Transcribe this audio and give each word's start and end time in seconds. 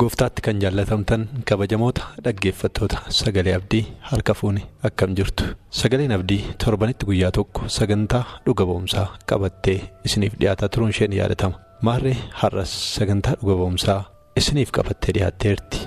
Gooftaatti 0.00 0.42
kan 0.46 0.60
jaallatamtan 0.62 1.22
kabajamoota 1.48 2.02
dhaggeeffattoota 2.24 2.98
sagalee 3.18 3.54
abdii 3.58 3.82
harka 4.10 4.34
fuuni 4.40 4.62
akkam 4.88 5.16
jirtu 5.20 5.44
sagaleen 5.80 6.12
abdii 6.16 6.40
torbanitti 6.64 7.08
guyyaa 7.10 7.32
tokko 7.38 7.68
sagantaa 7.78 8.24
dhuga 8.46 8.66
ba'umsaa 8.70 9.06
qabattee 9.32 9.78
isiniif 10.10 10.38
dhiyaataa 10.40 10.68
turuun 10.74 10.90
isheen 10.94 11.12
yaadatama 11.20 11.56
maarree 11.88 12.16
har'as 12.42 12.72
sagantaa 12.98 13.34
dhuga 13.40 13.56
ba'umsaa 13.62 14.00
isiniif 14.42 14.70
qabattee 14.78 15.12
dhiyaatteerti. 15.18 15.78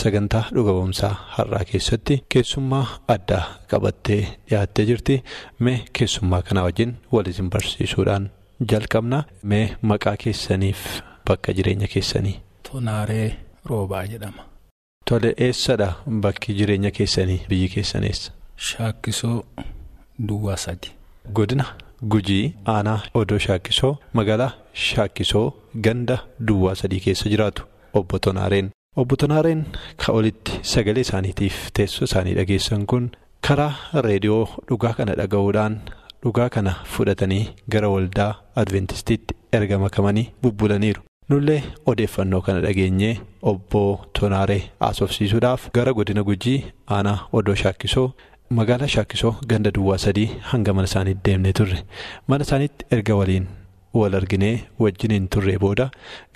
Sagantaa 0.00 0.44
dhuga 0.54 0.72
ba'umsaa 0.78 1.12
har'aa 1.36 1.64
keessatti 1.70 2.14
keessummaa 2.34 2.86
addaa 3.14 3.44
qabattee 3.70 4.20
dhiyaattee 4.48 4.84
jirti 4.90 5.16
mee 5.68 5.78
keessummaa 5.98 6.42
kana 6.48 6.62
wajjin 6.66 6.92
wal 7.12 7.26
isin 7.32 7.50
barsiisuudhaan 7.54 8.28
jalqabna 8.72 9.22
mee 9.52 9.64
maqaa 9.92 10.16
keessaniif 10.24 10.82
bakka 11.28 11.52
jireenya 11.56 11.88
keessanii. 11.94 12.36
Tonaaree 12.70 13.28
Roobaa 13.70 14.04
jedhama. 14.12 14.42
Tole 15.08 15.34
eessadha 15.46 15.88
bakki 16.26 16.54
jireenya 16.58 16.90
keessanii 16.98 17.40
biyyi 17.48 17.68
keessaneessa. 17.74 18.32
Shaakkisoo 18.68 19.44
Duwwaa 20.28 20.56
sadi. 20.56 20.88
Godina 21.32 21.64
Gujii 22.12 22.54
aanaa 22.74 23.00
Odoo 23.14 23.38
Shaakkisoo 23.46 23.92
magaalaa 24.12 24.52
Shaakkisoo 24.86 25.46
ganda 25.88 26.18
Duwwaa 26.48 26.74
sadii 26.80 27.00
keessa 27.06 27.28
jiraatu 27.34 27.62
obbo 27.94 28.18
Tonaareen. 28.18 28.70
Obbo 28.96 29.16
Tonaareen 29.16 29.64
ka 30.02 30.12
olitti 30.18 30.52
sagalee 30.72 31.04
isaaniitiif 31.06 31.56
teessoo 31.78 32.04
isaanii 32.08 32.34
dhageessan 32.38 32.86
kun 32.92 33.08
karaa 33.48 33.72
reediyoo 34.06 34.44
dhugaa 34.68 34.92
kana 35.00 35.14
dhaga'uudhaan 35.20 35.74
dhugaa 36.22 36.48
kana 36.54 36.72
fudhatanii 36.92 37.42
gara 37.74 37.88
waldaa 37.94 38.30
adventistiitti 38.62 39.36
erga 39.58 39.78
makamanii 39.84 40.30
bubbulaniiru. 40.42 41.02
Nullee 41.28 41.62
odeeffannoo 41.92 42.40
kana 42.46 42.60
dhageenyee 42.66 43.12
obbo 43.52 43.82
Tonaaree 44.20 44.62
haasofsiisuudhaaf 44.80 45.68
gara 45.78 45.92
godina 46.00 46.22
gujii 46.30 46.58
aanaa 46.96 47.18
odoo 47.40 47.54
shaakkisoo 47.64 48.08
magaalaa 48.58 48.88
shaakkisoo 48.96 49.34
ganda 49.52 49.70
duwwaa 49.78 49.98
sadii 50.06 50.28
hanga 50.50 50.72
mana 50.74 50.84
isaaniitti 50.92 51.30
deemnee 51.30 51.52
turre 51.60 51.78
mana 52.28 52.44
isaaniitti 52.48 52.86
erga 52.98 53.14
waliin. 53.20 53.46
Wal 54.00 54.14
arginee 54.20 54.54
wajjiniin 54.84 55.28
turree 55.34 55.58
booda 55.64 55.86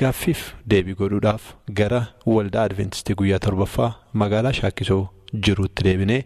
gaaffiif 0.03 0.43
deebii 0.75 0.95
godhuudhaaf 1.01 1.49
gara 1.81 2.01
waldaa 2.35 2.65
adventistii 2.69 3.15
guyyaa 3.23 3.39
torbaffaa 3.47 3.91
magaalaa 4.23 4.53
shaakkisoo 4.61 5.03
jiruutti 5.49 5.85
deebinee 5.89 6.23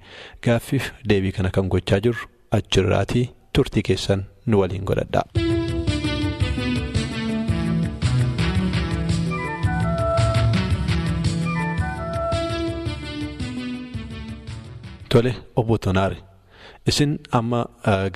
gaaffiif 0.48 0.90
deebii 1.12 1.32
kana 1.38 1.50
kan 1.58 1.68
gochaa 1.76 2.00
jirru 2.08 2.28
achirraatii 2.60 3.26
turtii 3.52 3.82
keessan 3.90 4.24
nu 4.46 4.60
waliin 4.64 4.84
godhadha. 4.92 5.24
Tole 15.08 15.34
obbo 15.56 15.78
Tonaare. 15.78 16.16
Isin 16.86 17.12
amma 17.32 17.60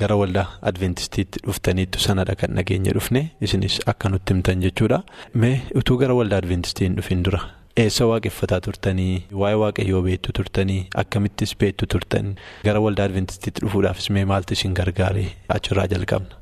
gara 0.00 0.16
waldaa 0.20 0.46
adventistiitti 0.70 1.40
dhuftaniittu 1.46 1.98
sanadha 2.06 2.34
kan 2.40 2.50
nageenya 2.58 2.92
dhufne 2.96 3.22
isinis 3.40 3.78
akka 3.92 4.08
nutti 4.12 4.34
himtan 4.34 4.60
jechuudha. 4.64 4.98
Mee 5.34 5.62
utuu 5.80 5.96
gara 6.02 6.14
waldaa 6.18 6.38
adventistiin 6.42 6.96
dhufin 6.98 7.22
dura 7.24 7.40
eessa 7.84 8.06
waaqeffataa 8.10 8.60
turtanii 8.66 9.14
waa'ee 9.42 9.58
waaqayyoo 9.62 10.02
beektu 10.08 10.32
turtanii 10.38 10.80
akkamittis 11.02 11.56
beektu 11.62 11.86
turtan 11.94 12.34
gara 12.66 12.80
waldaa 12.86 13.06
adventistiitti 13.10 13.64
dhufuudhaafis 13.64 14.10
mee 14.16 14.24
maaltu 14.32 14.52
isin 14.58 14.74
gargaare 14.80 15.24
achirraa 15.56 15.86
jalqabna. 15.94 16.34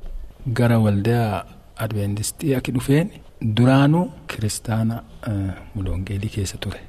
Gara 0.59 0.79
waldaa 0.85 1.45
adventistii 1.85 2.55
akka 2.59 2.71
dhufeen 2.75 3.11
duraanuu 3.57 4.05
kiristaana 4.33 5.03
mulongeelii 5.75 6.29
keessa 6.39 6.57
ture. 6.57 6.81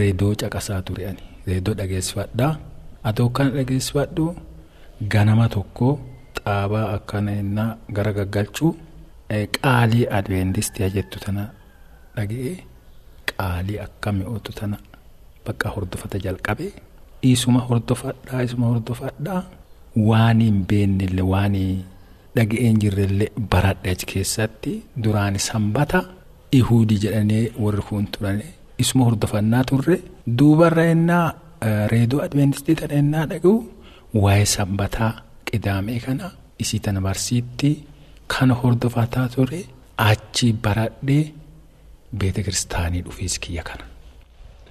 Reedoo 0.00 0.34
caqasaa 0.42 0.82
ture 0.82 1.14
reedoo 1.46 1.74
dhageessifadhaa. 1.80 2.56
Adoo 3.08 3.28
kana 3.36 3.50
dhageessifadhu. 3.56 4.24
Ganama 5.12 5.48
tokko 5.48 5.88
xaabaa 6.38 6.86
akkana 6.96 7.32
innaa 7.42 7.76
gara 7.96 8.12
gaggalchuu 8.18 8.72
qaalii 9.56 10.06
adventistii 10.18 10.90
jettu 10.96 11.18
tana 11.24 11.44
dhaga'ee 12.16 12.56
qaalii 13.30 13.78
akka 13.86 14.12
mi'ootu 14.18 14.52
tana 14.58 14.76
bakka 15.46 15.68
hordofata 15.74 16.18
jalqabe. 16.26 16.66
Isuma 17.32 17.60
hordofadhaa 17.68 18.42
isuma 18.48 18.66
hordofadhaa. 18.72 19.42
Waan 20.08 20.40
hin 20.46 20.58
beennellee 20.68 21.26
waan 21.32 21.56
dhaga'een 22.36 22.76
jirrellee 22.82 23.30
baradhe 23.52 23.90
achi 23.94 24.06
keessatti. 24.12 24.72
Duraan 25.04 25.38
sanbata 25.48 26.00
ihuudii 26.58 26.98
jedhanii 27.04 27.44
warri 27.64 27.82
kun 27.88 28.06
turane 28.14 28.44
isuma 28.78 29.04
hordofannaa 29.08 29.64
turre. 29.70 29.96
Duubarra 30.38 30.84
innaa. 30.96 31.28
Reedoo 31.92 32.20
adventistii 32.26 32.74
tana 32.80 32.94
innaa 33.02 33.26
dhaga'u 33.32 33.54
waa'ee 34.24 34.44
sanbataa 34.54 35.12
qidaamee 35.50 35.98
kana 36.06 36.30
isii 36.64 36.80
tana 36.86 37.00
barsiitti 37.06 37.70
kana 38.36 38.54
hordofataa 38.62 39.28
ture 39.34 39.60
achi 40.10 40.52
baradhee 40.66 41.22
beeta 42.22 42.42
kiristaanii 42.46 43.02
dhufees 43.06 43.38
kiyya 43.46 43.62
kana. 43.70 43.84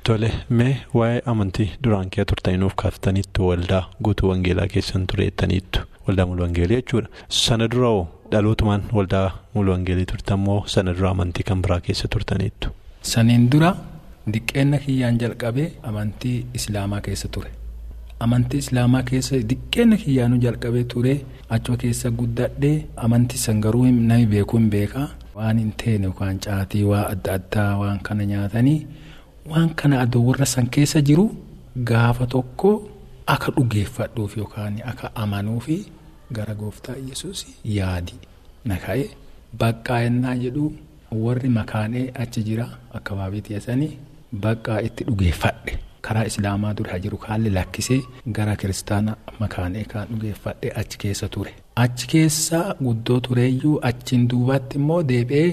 Tole 0.03 0.31
mee 0.49 0.73
waa'ee 0.99 1.21
amantii 1.33 1.69
duraan 1.83 2.09
kee 2.15 2.25
turtanii 2.31 2.57
nuuf 2.63 2.75
kaaftaniittu 2.83 3.47
waldaa 3.49 3.83
guutuu 4.03 4.29
wangeelaa 4.31 4.67
keessan 4.73 5.07
tureettaniittu 5.13 5.79
waldaa 6.07 6.25
mulu 6.31 6.41
wangeelii 6.45 6.75
jechuudha. 6.81 7.07
Sana 7.43 7.67
dura 7.75 7.91
dhalootumaan 8.31 8.83
waldaa 8.97 9.27
mulu 9.53 9.71
wangeelii 9.71 10.05
turtan 10.11 10.39
moo 10.47 10.59
sana 10.73 10.93
dura 10.97 11.09
amantii 11.15 11.43
kan 11.51 11.61
biraa 11.61 11.79
keessa 11.87 12.07
turtaniittu? 12.07 12.69
Saniin 13.01 13.49
dura. 13.51 13.75
Diqqeenna 14.33 14.77
kiyyaan 14.85 15.17
jalqabee 15.21 15.67
amantii 15.89 16.45
islaamaa 16.53 17.01
keessa 17.01 17.27
ture. 17.35 17.51
Amantii 18.25 18.59
islaamaa 18.63 19.03
keessa 19.09 19.37
diqqeenna 19.51 19.97
kiyyaanuu 20.03 20.39
jalqabee 20.45 20.83
ture 20.93 21.13
achuma 21.57 21.77
keessa 21.83 22.09
guddadhee 22.21 22.85
amantii 23.05 23.37
san 23.45 23.61
garuu 23.65 23.85
namni 23.85 24.25
beekuu 24.33 24.57
hin 24.59 24.69
beekaa. 24.75 25.07
Waan 25.35 25.57
hin 25.63 25.71
teene 25.83 26.05
yookaan 26.09 26.39
caatii 26.45 26.83
waa 26.91 27.05
adda 27.13 27.33
addaa 27.39 27.71
waan 27.81 27.99
kana 28.09 28.25
nyaatanii 28.31 28.79
waan 29.51 29.69
kana 29.81 30.05
warra 30.27 30.45
san 30.53 30.67
keessa 30.77 31.01
jiru 31.09 31.25
gaafa 31.91 32.25
tokko 32.33 32.71
akka 33.35 33.51
dhugeeffadhuuf 33.57 34.37
yookaan 34.37 34.81
akka 34.91 35.11
amanuufi 35.23 35.77
gara 36.33 36.55
gooftaa 36.61 36.95
yesus 37.09 37.45
yaadi 37.77 38.13
na 38.65 38.75
ka'e 38.85 39.05
baqqaa 39.63 40.01
ennaa 40.09 40.35
jedhu 40.43 40.65
warri 41.23 41.49
makaanee 41.59 42.05
achi 42.23 42.43
jira 42.47 42.67
akka 42.93 43.15
waabii 43.19 43.41
teessanii. 43.47 43.91
Baqqaa 44.33 44.81
itti 44.87 45.03
dhugeeffadhe 45.07 45.73
karaa 46.05 46.25
islaamaa 46.29 46.73
dura 46.79 46.99
jiru 47.03 47.17
haalli 47.27 47.49
lakkisee 47.57 47.99
gara 48.35 48.55
kiristaana 48.55 49.15
makaanee 49.39 49.83
kan 49.93 50.07
dhugeeffadhe 50.11 50.71
achi 50.81 50.97
keessa 51.03 51.27
ture. 51.35 51.53
Achi 51.83 52.07
keessa 52.11 52.59
guddoo 52.83 53.19
tureeyyuu 53.27 53.79
achiin 53.89 54.27
duubatti 54.33 54.77
immoo 54.81 54.99
deebi'ee 55.11 55.49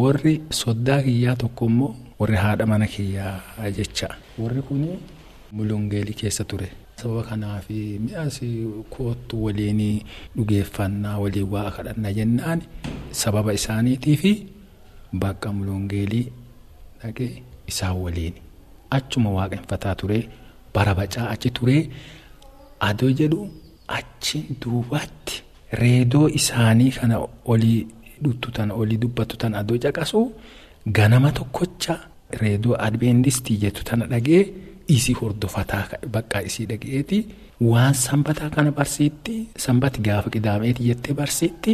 warri 0.00 0.34
soddaa 0.62 0.98
kiyyaa 1.06 1.36
tokko 1.44 1.66
immoo 1.72 1.92
warri 2.20 2.36
haadha 2.44 2.66
mana 2.72 2.86
kiyyaa 2.96 3.70
jecha. 3.78 4.08
Warri 4.38 4.62
kun 4.68 4.84
mulungeelii 5.52 6.14
keessa 6.22 6.44
ture. 6.44 6.68
Sababa 7.00 7.22
kanaaf 7.30 7.66
mi'aas 8.04 8.40
koottu 8.96 9.44
waliin 9.44 9.82
dhugeeffannaa 10.36 11.18
waliin 11.22 11.48
waa 11.56 11.70
kadhannaa 11.76 12.12
jennaan 12.18 12.62
sababa 13.22 13.52
isaaniitiif 13.58 14.22
bakka 15.24 15.52
mulungeelii 15.58 16.24
dhaqee. 17.02 17.32
Isaan 17.70 17.96
waliin 18.04 18.34
achuma 18.96 19.30
waaqeffataa 19.36 19.94
ture 20.00 20.18
bara 20.74 20.92
bacaa 20.98 21.26
achi 21.34 21.50
ture 21.56 21.76
adoo 22.88 23.10
jedhu 23.20 23.40
achiin 23.98 24.56
duubatti 24.62 25.42
reedoo 25.80 26.26
isaanii 26.38 26.90
kana 26.98 27.16
olii 27.52 27.80
dhuttutan 28.24 28.70
olii 28.80 28.96
dubbatutan 29.04 29.54
adoo 29.60 29.78
caqasu 29.84 30.20
ganama 30.98 31.30
tokkocha 31.38 31.94
reedoo 32.42 32.76
adventistii 32.86 33.56
jettu 33.64 33.84
tana 33.88 34.06
dhagee 34.12 34.42
isii 34.96 35.14
hordofataa 35.20 35.84
bakka 36.14 36.42
isii 36.48 36.66
dhaga'eeti 36.70 37.18
waan 37.70 37.94
sanbataa 38.04 38.50
kana 38.56 38.70
barsiitti 38.78 39.34
sanbati 39.64 40.00
gaafa 40.06 40.30
qidaameeti 40.34 40.82
jettee 40.88 41.14
barsiitti 41.20 41.72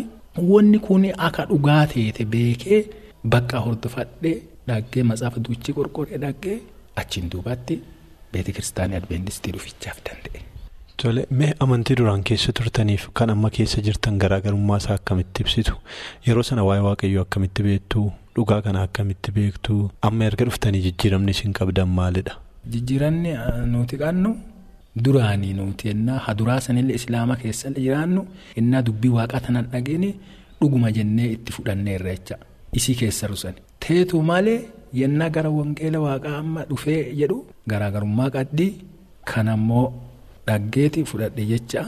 wanni 0.52 0.78
kun 0.86 1.04
akka 1.28 1.44
dhugaa 1.50 1.84
teete 1.92 2.24
beekee 2.34 2.80
bakka 3.32 3.58
hordofadhee 3.66 4.36
dhaggee 4.68 5.02
matsaafa 5.10 5.40
duuchii 5.48 5.74
qorqoree 5.78 6.18
dhaggee 6.24 6.56
achiin 7.02 7.30
duubatti 7.32 7.80
beeti 8.32 8.52
kiristaanii 8.56 8.96
adventistii 9.00 9.52
dhufichaaf 9.56 9.98
danda'e. 10.08 10.40
Tole 11.02 11.26
mee 11.38 11.52
amantii 11.64 11.96
duraan 11.98 12.22
keessa 12.28 12.52
turtaniif 12.58 13.08
kan 13.18 13.30
amma 13.34 13.50
keessa 13.56 13.80
jirtan 13.86 14.18
garaagarummaa 14.22 14.76
isaa 14.82 14.94
akkamitti 15.00 15.42
ibsitu 15.44 15.74
yeroo 16.26 16.42
sana 16.48 16.64
waa'ee 16.68 16.84
waaqayyoo 16.88 17.22
akkamitti 17.26 17.62
beektu 17.68 18.04
dhugaa 18.36 18.60
kana 18.66 18.82
akkamitti 18.88 19.32
beektu 19.38 19.78
amma 20.08 20.24
erga 20.30 20.44
dhuftanii 20.48 20.82
jijjiiramni 20.86 21.30
isin 21.36 21.52
qabdan 21.58 21.88
maalidha. 21.98 22.34
Jijjiiranni 22.72 23.32
nuti 23.72 23.96
qabnu 24.02 24.30
duraanii 25.04 25.52
nuti 25.58 25.88
ennaa 25.94 26.18
haduraa 26.28 26.60
sanillee 26.60 26.94
islaama 27.00 27.36
keessa 27.42 27.70
jiraannu 27.84 28.22
ennaa 28.62 28.82
dubbii 28.86 29.10
waaqaa 29.18 29.40
tanan 29.46 29.66
dhageenye 29.72 30.14
dhuguma 30.60 30.90
jennee 30.96 31.28
itti 31.36 31.52
fudhanneerra 31.56 32.10
jecha 32.14 32.36
isii 32.80 32.94
keessa 33.02 33.26
rusani. 33.32 33.60
Teetu 33.82 34.22
malee 34.30 34.60
yennaa 35.00 35.30
gara 35.36 35.50
wangeela 35.58 35.98
waaqaa 36.06 36.36
amma 36.42 36.62
dhufee 36.70 37.00
jedhu 37.20 37.36
garaagarummaa 37.70 38.30
qaddii 38.36 38.70
kan 39.30 39.48
ammoo. 39.54 39.86
Dhaggeeti 40.46 41.00
fudhadhe 41.10 41.44
jecha 41.52 41.82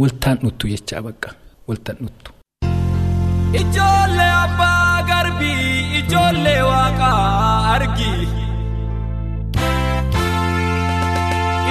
waltaan 0.00 0.38
dhuttu 0.44 0.68
jecha 0.72 1.02
bakka 1.06 1.30
waltaan 1.68 1.98
dhuttu. 2.04 2.30
Ijoollee 3.60 4.32
abbaa 4.44 4.96
garbii 5.10 5.68
ijoollee 6.00 6.60
waaqaa 6.70 7.20
argi. 7.74 8.12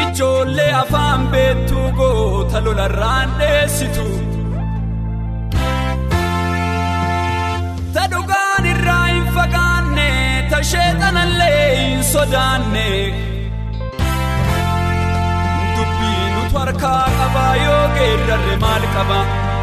Ijoollee 0.05 0.71
afaan 0.83 1.27
beektuu 1.33 1.87
goota 1.99 2.59
lolarraan 2.65 3.29
dheessitu. 3.39 4.05
Ta 11.05 11.11
sheexanallee 11.11 11.75
hin 11.79 12.03
sodaanne. 12.03 12.85
harkaa 16.55 17.05
qabaa 17.17 17.55
yoo 17.63 17.81
geeddarre 17.95 18.55
maal 18.61 18.83
qaba 18.93 19.17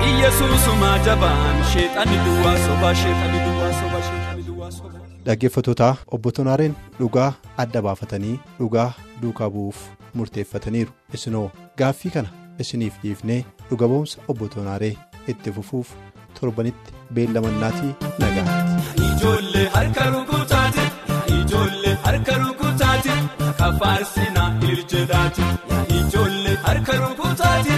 iyyesuusuma 0.09 0.91
jabaan 1.07 1.57
sheexanni 1.73 2.19
duwwaa 2.27 2.57
sobaa 2.67 2.93
sheexanni 3.01 3.39
duwwaa 3.47 3.73
sobaa 3.81 4.03
sheexanni 4.09 4.43
duwwaa 4.49 4.71
sobaa. 4.77 5.01
Dhaggeeffatootaa 5.27 5.95
obbo 6.19 6.31
Tonaareen 6.37 6.75
dhugaa 7.01 7.33
adda 7.65 7.83
baafatanii 7.87 8.37
dhugaa 8.61 8.87
duukaa 9.23 9.49
bu'uuf 9.57 9.79
murteeffataniiru 10.21 10.93
isinoo 11.19 11.45
gaaffii 11.83 12.11
kana 12.19 12.29
isiniif 12.67 12.95
dhiifnee 13.05 13.41
dhuga 13.71 13.89
ba'umsa 13.95 14.19
obbo 14.35 14.49
Tonaaree 14.57 14.95
itti 15.35 15.53
fufuuf 15.59 15.89
torbanitti 16.41 16.93
beellamannaatii 17.19 17.95
nagaatti. 18.19 18.63
Harka 22.13 22.35
rukutaati 22.45 23.15
kafaarsinaa 23.59 24.49
iljedhaati. 24.71 25.43
Ijoollee 25.99 26.57
harka 26.67 26.93
rukutaati 27.03 27.77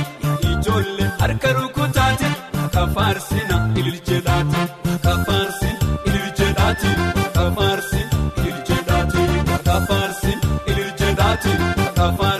ijoollee 0.50 1.10
harka 1.20 1.52
rukutaati 1.58 2.28
kafaarsinaa 2.74 3.62
iljedhaati 3.82 4.62
kafaarsi 5.06 5.70
iljedhaati 6.06 6.90
kafaarsi 7.34 8.00
iljedhaati 8.46 9.22
kafaarsi 9.68 10.32
iljedhaati 10.66 11.52
kafaarsi 11.96 12.33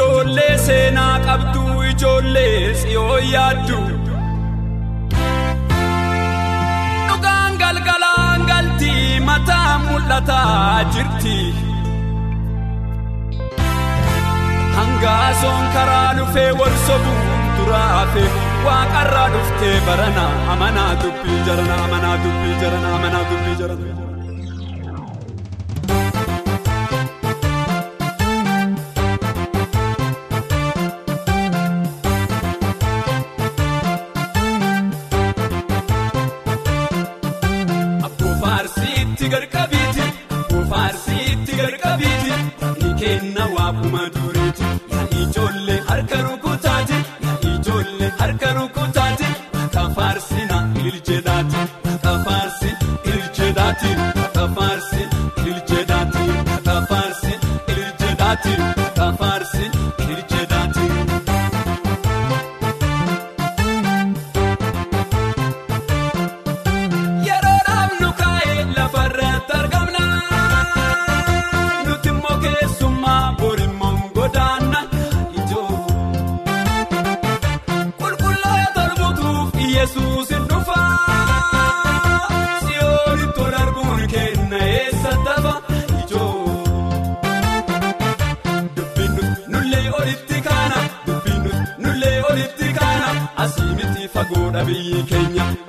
Ijoollee 0.00 0.58
seenaa 0.58 1.18
qabdu 1.26 1.62
ijoollee 1.90 2.74
siyoo 2.74 3.16
yaaddu. 3.32 3.78
Dhugaan 7.08 7.58
galgalaan 7.62 8.40
galti 8.50 8.92
mataa 9.26 9.78
mul'ataa 9.84 10.84
jirti. 10.94 11.36
Hangaasoon 14.76 15.66
karaa 15.74 16.10
dhufee 16.18 16.50
wal 16.60 16.76
sobuun 16.86 17.44
duraafe 17.58 18.24
waaqarraa 18.64 19.28
dhuftee 19.36 19.76
barana 19.86 20.24
amanaa 20.54 20.92
dubbii 21.02 21.40
jarana 21.46 21.76
amanaa 21.84 22.16
dubbii 22.24 22.56
jarana 22.62 22.94
amanaa 22.96 23.24
dubbii 23.30 23.56
jarana. 23.60 23.86
Kenna 43.00 43.49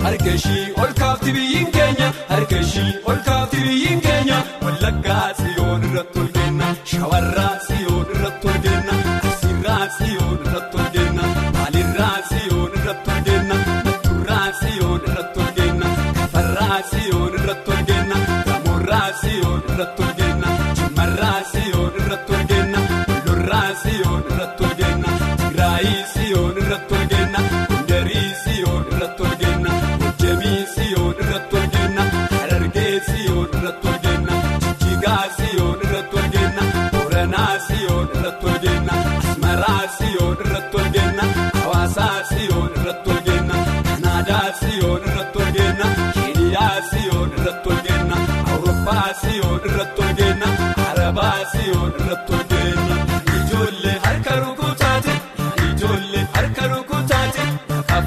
harka 0.04 0.30
ishii 0.38 0.66
ol 0.84 0.92
kaafti 1.02 1.30
biyyiin 1.36 1.68
keenya 1.76 2.08
harka 2.32 2.58
ishii 2.66 2.92
ol 3.12 3.20
kaafti 3.28 3.58
biyyiin 3.66 4.00
keenya 4.08 4.38
wallaggaa 4.66 5.26
siyoon 5.40 5.82
irratti 5.90 6.20
ol 6.24 6.30
kenna 6.38 6.70
shawarraa 6.92 7.41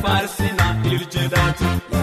faarsina 0.05 0.67
iljeedhaati. 0.93 1.94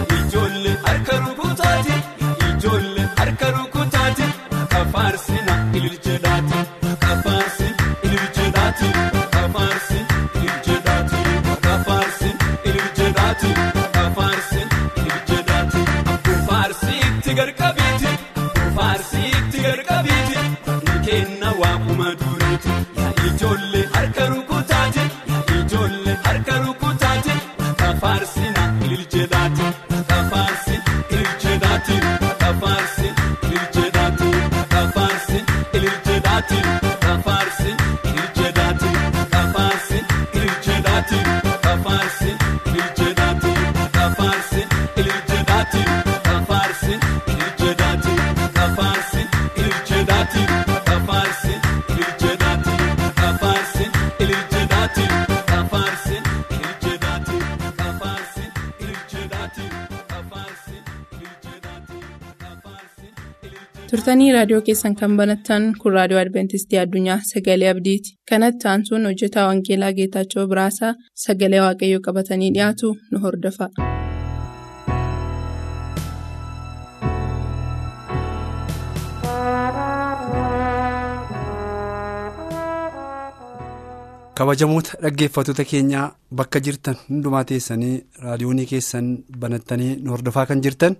Turtanii 64.11 64.31
raadiyoo 64.35 64.61
keessan 64.67 64.95
kan 65.01 65.13
banattan 65.19 65.67
kun 65.83 65.93
raadiyoo 65.97 66.19
adventistii 66.21 66.79
addunyaa 66.81 67.15
sagalee 67.29 67.69
abdiiti 67.73 68.15
kanatti 68.31 68.67
aansuun 68.71 69.07
hojjetaa 69.09 69.45
wangeelaa 69.49 69.91
geetaachoo 69.99 70.45
biraasaa 70.53 70.91
sagalee 71.25 71.61
waaqayyoo 71.67 72.03
qabatanii 72.09 72.51
dhiyaatu 72.57 72.93
nu 73.11 73.23
hordofa. 73.27 73.69
kabajamoota 84.41 84.97
dhaggeeffattoota 85.03 85.63
keenyaa 85.71 86.05
bakka 86.39 86.59
jirtan 86.67 86.95
hundumaa 87.07 87.43
teessanii 87.49 87.95
raadiyoonii 88.25 88.65
keessan 88.71 89.09
banattanii 89.43 89.89
nu 90.03 90.11
hordofaa 90.15 90.45
kan 90.51 90.63
jirtan 90.65 90.95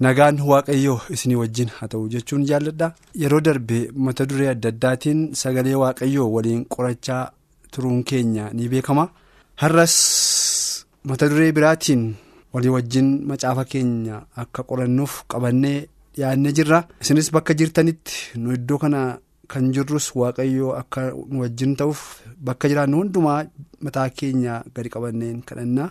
nagaan 0.00 0.40
waaqayyoo 0.50 1.00
isinii 1.14 1.36
wajjin 1.42 1.68
haa 1.76 1.88
ta'u 1.92 2.08
jechuun 2.14 2.44
jaalladha 2.50 2.92
yeroo 3.22 3.40
darbe 3.46 3.78
mata 4.04 4.26
duree 4.30 4.48
adda 4.54 4.68
addaatiin 4.74 5.20
sagalee 5.40 5.74
waaqayyoo 5.82 6.28
waliin 6.34 6.64
qorachaa 6.74 7.24
turuun 7.72 8.02
keenya 8.10 8.50
ni 8.56 8.68
beekama 8.72 9.04
har'as 9.62 9.96
mata 11.08 11.28
duree 11.30 11.52
biraatiin 11.56 12.04
walii 12.52 12.68
wajjin 12.76 13.08
macaafa 13.30 13.64
keenya 13.72 14.22
akka 14.42 14.62
qorannuuf 14.70 15.12
qabannee 15.32 15.78
dhiyaannee 16.16 16.52
jirra 16.58 16.78
isinis 17.02 17.30
bakka 17.34 17.54
jirtanitti 17.58 18.38
nu 18.42 18.52
iddoo 18.58 18.78
kana. 18.84 19.02
kan 19.52 19.66
jirrus 19.74 20.06
waaqayyoo 20.18 20.70
akka 20.80 21.00
wajjin 21.40 21.72
ta'uuf 21.78 22.02
bakka 22.46 22.68
jiraannu 22.70 22.96
hundumaa 23.00 23.40
mataa 23.84 24.08
keenya 24.18 24.54
gadi 24.74 24.88
qabanneen 24.94 25.42
kadhannaa. 25.48 25.88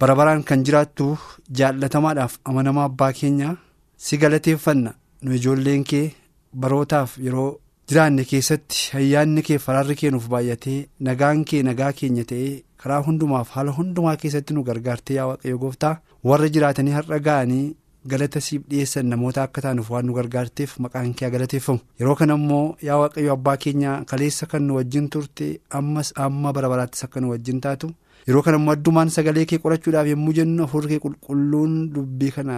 Bara 0.00 0.14
baraan 0.16 0.42
kan 0.48 0.64
jiraattu 0.66 1.06
jaallatamaadhaaf 1.58 2.38
amanamaa 2.48 2.84
abbaa 2.90 3.12
keenya 3.18 3.56
si 4.04 4.16
galateeffanna 4.22 4.92
nu 5.22 5.34
ijoolleen 5.38 5.84
kee 5.90 6.06
barootaaf 6.62 7.18
yeroo 7.26 7.50
jiraanne 7.88 8.24
keessatti 8.30 8.80
ayyaanni 9.00 9.42
kee 9.48 9.58
faraarri 9.66 9.94
kee 10.00 10.10
nuuf 10.14 10.26
baay'atee 10.32 10.78
nagaan 11.08 11.44
kee 11.50 11.62
nagaa 11.68 11.92
keenya 12.00 12.24
ta'ee 12.32 12.62
karaa 12.82 13.02
hundumaaf 13.08 13.50
haala 13.56 13.70
hundumaa 13.78 14.16
keessatti 14.22 14.54
nu 14.54 14.62
gargaartee 14.70 15.16
yaa 15.20 15.26
waaqayyo 15.30 15.58
gooftaa 15.64 15.94
warra 16.30 16.48
jiraatanii 16.56 16.92
har'a 16.98 17.18
ga'anii. 17.28 17.76
galata 18.10 18.40
siif 18.44 18.62
dhiyeessan 18.70 19.06
namoota 19.10 19.42
akka 19.46 19.60
taanuuf 19.64 19.90
waan 19.92 20.06
nu 20.06 20.14
gargaarteef 20.16 20.72
maqaan 20.84 21.10
kee 21.18 21.28
galateeffamu 21.34 21.78
yeroo 22.00 22.14
kana 22.20 22.34
immoo 22.40 22.64
yaa 22.86 22.96
waaqayyo 23.00 23.32
abbaa 23.34 23.54
keenya 23.64 23.92
kaleessa 24.12 24.46
kan 24.52 24.62
nu 24.68 24.74
wajjin 24.78 25.06
turte 25.12 25.46
ammas 25.80 26.10
amma 26.24 26.52
bara 26.56 26.68
baraattis 26.72 27.04
akka 27.06 27.20
nu 27.22 27.30
wajjin 27.32 27.60
taatu 27.66 27.90
yeroo 28.26 28.42
kana 28.46 28.56
immoo 28.60 28.72
addumaan 28.76 29.10
sagalee 29.16 29.44
kee 29.50 29.58
qorachuudhaaf 29.64 30.06
yommuu 30.12 30.32
jennu 30.38 30.62
hafuurri 30.66 30.88
kee 30.92 30.98
qulqulluun 31.04 31.74
dubbii 31.94 32.30
kana 32.36 32.56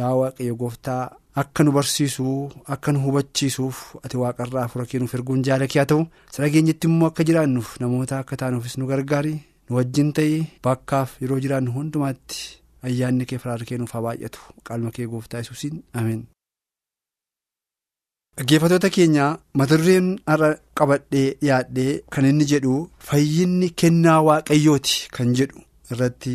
yaa 0.00 0.14
waaqayyo 0.20 0.54
gooftaa 0.62 1.02
akka 1.42 1.64
nu 1.64 1.72
barsiisu 1.76 2.26
akka 2.74 2.92
nu 2.92 3.00
hubachiisuuf 3.04 3.78
ati 4.04 4.16
waaqarraa 4.22 4.62
hafuura 4.66 4.86
kee 4.90 4.98
nuuf 5.02 5.14
erguun 5.18 5.42
jaalakee 5.48 5.80
haa 5.82 5.86
ta'u 5.92 6.06
sageenyitti 6.36 6.86
immoo 6.90 7.08
akka 7.12 7.24
jiraannuuf 7.30 7.70
namoota 7.84 8.18
akka 8.24 8.36
taanuufis 8.42 8.76
nu 8.78 8.86
gargaari 8.92 9.34
nu 9.70 9.76
wajjin 9.78 10.12
ta'e 10.18 10.36
bakkaaf 10.68 11.16
yeroo 11.22 11.40
jiraannu 11.46 11.72
hundumaatti. 11.78 12.44
ayyaanni 12.86 13.24
kee 13.28 13.38
faraarri 13.42 13.66
kee 13.68 13.78
nuuf 13.80 13.92
haa 13.96 14.02
baay'atu 14.06 14.40
qaalma 14.68 14.90
kee 14.96 15.06
gooftaa 15.12 15.38
yesuusiin 15.42 15.76
ameen. 16.00 16.22
Dhaggeeffattoota 18.38 18.90
keenya 18.96 19.26
mata 19.60 19.76
dureen 19.80 20.08
har'a 20.30 20.48
qabadhee 20.78 21.26
dhiyaadhee 21.42 21.92
kan 22.14 22.24
inni 22.30 22.44
jedhu 22.52 22.74
fayyinni 23.08 23.68
kennaa 23.82 24.18
waaqayyooti 24.28 24.96
kan 25.16 25.34
jedhu 25.40 25.62
irratti 25.92 26.32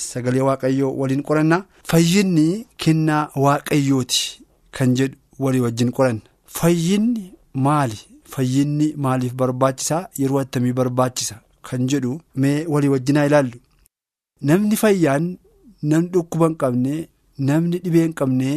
sagalee 0.00 0.44
waaqayyoo 0.48 0.92
waliin 1.00 1.22
qorannaa 1.28 1.62
fayyinni 1.92 2.46
kennaa 2.84 3.22
waaqayyooti 3.44 4.22
kan 4.78 4.94
jedhu 4.98 5.16
walii 5.44 5.60
wajjin 5.66 5.90
qoranna. 5.96 6.20
Fayyinni 6.56 7.24
maali? 7.66 7.98
Fayyinni 8.32 8.86
maaliif 9.04 9.32
barbaachisaa 9.40 10.02
yeroo 10.20 10.38
attamii 10.42 10.72
barbaachisa 10.80 11.36
kan 11.68 11.88
jedhu 11.92 12.12
mee 12.42 12.58
walii 12.74 12.88
wajjinaa 12.94 13.26
ilaallu. 13.30 13.58
Namni 14.48 14.76
fayyaan. 14.84 15.26
namni 15.90 16.08
dhukkuba 16.12 16.46
hin 16.48 16.54
qabne 16.60 16.92
namni 17.48 17.78
dhibee 17.84 18.02
hin 18.04 18.12
qabne 18.18 18.50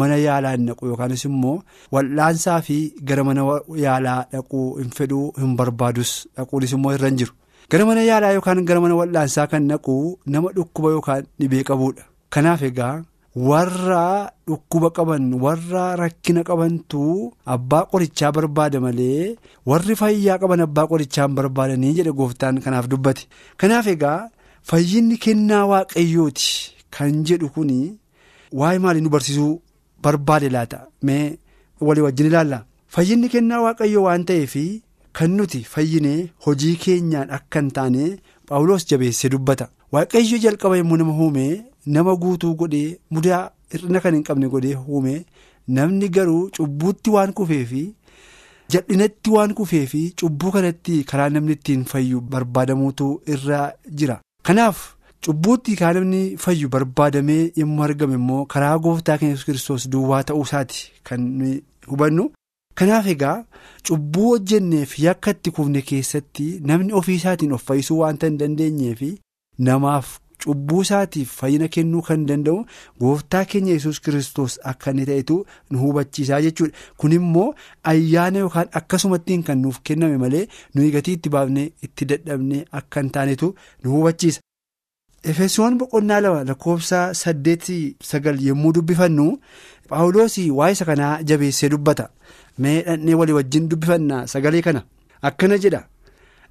mana 0.00 0.16
yaalaa 0.26 0.52
hin 0.56 0.66
dhaqu 0.70 0.84
yookaanis 0.90 1.24
immoo 1.28 1.54
wal'aansaa 1.94 2.58
fi 2.66 2.76
gara 3.10 3.24
mana 3.28 3.42
yaalaa 3.84 4.18
dhaquu 4.34 4.60
hin 4.80 4.90
fedhuu 4.98 5.26
hin 5.42 5.52
barbaadus 5.60 6.10
dhaquunis 6.36 6.72
immoo 6.78 6.92
irra 6.96 7.08
hin 7.12 7.18
jiru. 7.22 7.32
Gara 7.70 7.84
mana 7.88 8.02
yaalaa 8.10 8.32
yookaan 8.36 8.64
gara 8.68 8.80
mana 8.84 8.94
wal'aansaa 9.00 9.46
kan 9.52 9.68
dhaqu 9.72 9.96
nama 10.34 10.48
dhukkuba 10.58 10.88
yookaan 10.96 11.24
dhibee 11.40 11.62
qabuudha 11.70 12.02
kanaaf 12.36 12.62
egaa 12.70 12.94
warra 13.48 14.04
dhukkuba 14.48 14.88
qaban 14.96 15.24
warra 15.44 15.84
rakkina 16.02 16.42
qabantu 16.48 17.02
abbaa 17.54 17.84
qorichaa 17.92 18.32
barbaada 18.36 18.78
malee 18.86 19.36
warri 19.70 19.94
fayyaa 20.02 20.38
qaban 20.42 20.60
abbaa 20.66 20.86
qorichaa 20.92 21.26
hin 21.28 21.34
barbaadanii 21.38 21.92
jedhe 21.98 22.12
gooftaan 22.20 22.60
kanaaf 22.64 22.86
dubbate. 22.92 23.22
Kanaaf 23.60 23.86
egaa. 23.96 24.20
Fayyinni 24.70 25.16
kennaa 25.24 25.64
waaqayyooti 25.70 26.50
kan 26.96 27.14
jedhu 27.28 27.48
kuni 27.54 27.78
waa'ee 28.60 28.78
maalii 28.84 29.02
nu 29.04 29.10
barsiisuu 29.14 29.52
barbaade 30.06 30.48
laata 30.56 30.80
mee 31.08 31.24
walii 31.88 32.02
wajjin 32.06 32.26
ilaalla 32.30 32.58
fayyinni 32.96 33.28
kennaa 33.34 33.60
waaqayyoo 33.66 34.02
waan 34.08 34.24
ta'eef 34.30 34.54
kan 35.18 35.30
nuti 35.38 35.60
fayyinee 35.74 36.18
hojii 36.46 36.74
keenyaan 36.84 37.30
akka 37.38 37.60
hin 37.62 37.70
taane 37.78 38.04
paawuloos 38.50 38.86
jabeessee 38.92 39.28
dubbata 39.36 39.68
waaqayyo 39.96 40.38
jalqaba 40.44 40.76
yommuu 40.80 40.96
nama 41.00 41.12
uume 41.24 41.46
nama 41.96 42.16
guutuu 42.22 42.54
godhee 42.62 42.86
mudaa 43.16 43.42
hir'ina 43.74 44.00
kan 44.04 44.14
hin 44.18 44.22
qabne 44.28 44.48
godhee 44.54 44.76
uume 44.88 45.16
namni 45.78 46.08
garuu 46.16 46.40
cubbuutti 46.56 47.10
waan 47.16 47.32
kufeefi. 47.40 47.82
jal'inatti 48.72 49.30
waan 49.36 49.54
kufeefi 49.58 50.02
cubbuu 50.20 50.50
kanatti 50.56 51.04
karaa 51.10 51.28
namni 51.36 51.52
ittiin 51.58 51.84
fayyu 51.92 52.20
barbaadamuutu 52.34 53.08
irra 53.34 53.60
jira. 53.98 54.16
kanaaf 54.46 54.78
cubbuutti 55.24 55.76
kan 55.80 55.94
namni 55.96 56.20
fayyu 56.44 56.68
barbaadamee 56.74 57.42
yommuu 57.56 57.84
argame 57.88 58.14
immoo 58.20 58.44
karaa 58.54 58.78
gooftaa 58.86 59.18
keenya 59.18 59.36
kiristoos 59.48 59.84
duwwaa 59.92 60.22
ta'uu 60.30 60.42
isaati 60.48 60.80
kan 61.10 61.28
hubannu 61.90 62.24
kanaaf 62.80 63.06
egaa 63.14 63.36
cubbuu 63.90 64.28
hojjenneef 64.32 64.98
yakka 65.04 65.30
itti 65.36 65.50
kufne 65.58 65.82
keessatti 65.92 66.48
namni 66.72 66.92
ofii 67.02 67.14
isaatiin 67.22 67.52
of 67.58 67.62
fayyisuu 67.70 67.98
waanta 68.02 68.26
hin 68.32 68.38
dandeenyeef 68.42 69.02
namaaf 69.70 70.12
cubbuu 70.44 70.82
isaatiif 70.88 71.30
fayyina 71.40 71.68
kennuu 71.74 72.02
kan 72.10 72.26
danda'u 72.28 72.58
gooftaa 73.00 73.44
keenya 73.50 73.72
yesus 73.78 74.00
kiristoos 74.04 74.58
akka 74.70 74.90
inni 74.94 75.06
ta'etu 75.10 75.36
nu 75.70 75.78
hubachiisaa 75.86 76.40
jechuudha 76.46 76.74
kun 77.02 77.12
immoo 77.18 77.48
ayyaana 77.92 78.38
yookaan 78.46 78.68
akkasumattiin 78.80 79.42
kan 79.50 79.58
nuuf 79.66 79.78
kenname 79.90 80.16
malee 80.24 80.46
nuyi 80.74 80.90
gatii 80.96 81.14
itti 81.18 81.28
baafnee 81.36 81.68
itti 81.88 82.04
dadhabnee 82.14 82.64
akka 82.80 83.00
hin 83.04 83.10
taanetu 83.18 83.54
nu 83.84 83.90
hubachiisa. 83.98 84.40
Efesoon 85.30 85.78
boqonnaa 85.80 86.20
lama 86.24 86.44
lakkoofsa 86.48 87.00
saddeetii 87.22 87.96
sagal 88.10 88.38
yommuu 88.48 88.72
dubbifannu 88.76 89.26
paawuloos 89.88 90.36
waa'ee 90.58 90.72
isa 90.76 90.84
kanaa 90.90 91.22
jabeessee 91.28 91.68
dubbata. 91.72 92.08
Mee 92.58 92.82
dhandhee 92.86 93.14
walii 93.20 93.32
wajjin 93.38 93.68
dubbifanna 93.70 94.26
sagalee 94.32 94.62
kana. 94.66 94.82
Akkana 95.28 95.58
jedha. 95.64 95.82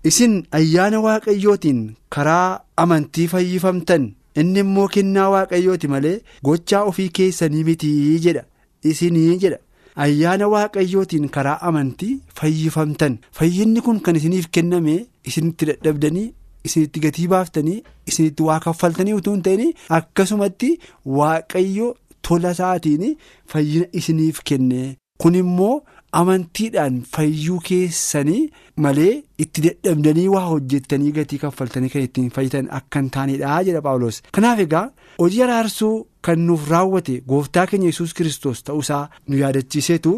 Isin 0.10 0.34
ayyaana 0.58 1.00
waaqayyootiin 1.06 1.82
karaa 2.10 2.60
amantii 2.84 3.28
fayyifamtan. 3.34 4.14
Inni 4.42 4.60
immoo 4.66 4.88
kennaa 4.96 5.30
waaqayyooti 5.34 5.88
malee 5.94 6.22
gochaa 6.44 6.84
ofii 6.90 7.10
keessanii 7.18 7.64
mitii 7.70 8.20
jedha. 8.26 8.44
Isinii 8.92 9.38
jedha. 9.44 9.58
Ayyaana 10.06 10.48
waaqayyootiin 10.54 11.30
karaa 11.36 11.60
amantii 11.70 12.20
fayyifamtan. 12.40 13.18
Fayyinni 13.38 13.82
kun 13.86 14.00
kan 14.06 14.16
isiniif 14.20 14.48
kenname 14.58 14.96
isinitti 15.26 15.66
dadhabdanii. 15.70 16.34
Isinitti 16.70 17.00
gatii 17.06 17.28
baaftanii 17.34 17.78
isinitti 18.14 18.44
waa 18.50 18.60
kaffaltanii 18.66 19.14
utuu 19.20 19.34
hin 19.38 19.44
ta'in 19.48 19.74
akkasumatti 20.00 20.70
waaqayyo 21.18 21.88
tola 22.28 22.52
isaatiin 22.58 23.18
fayyina 23.54 23.86
isiniif 24.02 24.40
kenne. 24.52 24.84
Kun 25.22 25.36
immoo 25.40 25.74
amantiidhaan 26.20 26.96
fayyuu 27.16 27.60
keessanii 27.70 28.42
malee 28.86 29.14
itti 29.44 29.62
dadhabdanii 29.66 30.28
waa 30.36 30.46
hojjettanii 30.52 31.12
gatii 31.18 31.38
kaffaltanii 31.44 31.90
kan 31.94 32.02
ittiin 32.08 32.30
fayyitan 32.38 32.68
akka 32.80 33.00
hin 33.04 33.10
taanedha 33.18 33.60
jedha 33.68 33.82
paawulos 33.88 34.22
kanaaf 34.38 34.60
egaa 34.66 34.84
hojii 35.20 35.44
araarsuu 35.48 35.94
kan 36.28 36.40
nuuf 36.48 36.68
raawwate 36.72 37.16
gooftaa 37.32 37.66
keenya 37.70 37.88
yesus 37.92 38.14
kiristoos 38.18 38.64
ta'uusaa 38.68 39.02
nu 39.28 39.38
yaadachiiseetu 39.42 40.14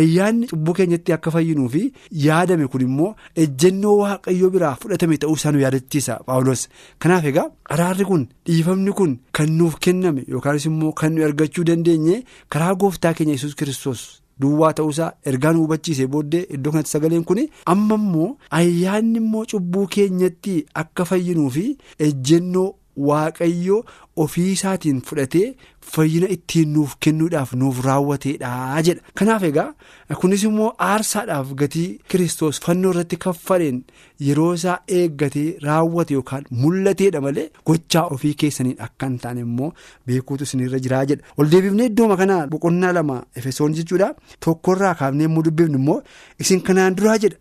ayyaanni 0.00 0.46
cubbuu 0.50 0.74
keenyatti 0.78 1.12
akka 1.16 1.30
fayyinuu 1.36 1.68
fi 1.74 1.82
yaadame 2.26 2.66
kun 2.74 2.80
immoo 2.88 3.10
ejjennoo 3.44 3.96
waaqayyoo 4.02 4.50
biraa 4.56 4.74
fudhatame 4.82 5.16
ta'uusaa 5.24 5.52
nu 5.56 5.60
yaadachiisa 5.64 6.20
paawulos 6.28 6.68
kanaaf 7.04 7.24
egaa 7.32 7.48
araarri 7.76 8.04
kun 8.12 8.28
dhiifamni 8.46 8.92
kun 9.02 9.18
kan 9.40 9.50
nuuf 9.58 9.78
kenname 9.88 10.24
yookaanis 10.36 10.66
immoo 10.72 10.92
kan 11.02 11.12
nu 11.18 11.24
argachuu 11.28 11.64
dandeenye 11.72 12.22
karaa 12.48 12.74
gooftaa 12.74 13.14
keenya 13.14 13.32
yesus 13.38 13.54
kiristoos. 13.62 14.02
Duwwaa 14.42 14.72
ta'uusaa 14.78 15.06
ergaa 15.30 15.50
nu 15.52 15.60
hubachiisee 15.64 16.06
booddee 16.12 16.40
iddoo 16.56 16.70
kanatti 16.72 16.90
sagaleen 16.94 17.24
kun 17.28 17.38
amma 17.72 17.94
immoo 18.00 18.28
ayyaanni 18.58 19.18
immoo 19.20 19.44
cubbuu 19.52 19.86
keenyatti 19.94 20.54
akka 20.82 21.04
fayyinuu 21.10 21.48
fi 21.56 21.64
ejjennoo 22.06 22.68
waaqayyoo 23.08 23.80
ofii 24.24 24.52
isaatiin 24.52 25.00
fudhatee 25.08 25.46
fayyina 25.94 26.28
ittiin 26.34 26.72
nuuf 26.74 26.94
kennuudhaaf 27.04 27.52
nuuf 27.60 27.78
raawwateedha 27.84 28.82
jedha. 28.86 29.00
Kanaaf 29.18 29.42
egaa 29.48 29.74
kunis 30.20 30.42
immoo 30.48 30.70
aarsaadhaaf 30.88 31.52
gatii 31.62 31.86
kiristoos 32.08 32.60
fannoo 32.66 32.90
irratti 32.94 33.16
kaffaleen 33.24 33.80
yeroo 34.28 34.52
isaa 34.58 34.76
eeggatee 34.98 35.46
raawwate 35.66 36.14
yookaan 36.18 36.44
mul'ateedha 36.62 37.20
malee 37.26 37.48
gochaa 37.70 38.06
ofii 38.16 38.34
keessaniin 38.44 38.76
akka 38.88 39.06
hin 39.10 39.18
taane 39.24 39.40
immoo 39.46 39.72
beekuutu 40.06 40.44
isinirra 40.48 40.78
jiraa 40.86 41.04
jedha. 41.12 41.24
Ol 41.38 41.50
deebifnee 41.52 41.86
iddooma 41.92 42.16
kanaa 42.22 42.46
boqonnaa 42.54 42.92
lama 43.00 43.20
efesoon 43.42 43.74
jechuudha 43.80 44.14
tokkorraa 44.46 44.94
kaafnee 45.02 45.24
immoo 45.30 45.42
dubbifnu 45.50 45.78
immoo 45.84 46.00
isin 46.46 46.60
kanaan 46.70 46.96
duraa 47.00 47.18
jedha. 47.26 47.36